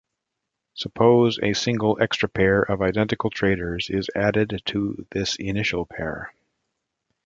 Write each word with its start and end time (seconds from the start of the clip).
Suppose 0.73 1.37
a 1.43 1.53
single 1.53 1.95
extra 2.01 2.27
pair 2.27 2.63
of 2.63 2.81
identical 2.81 3.29
traders 3.29 3.91
is 3.91 4.09
added 4.15 4.63
to 4.65 5.05
this 5.11 5.35
initial 5.35 5.85
pair. 5.85 6.33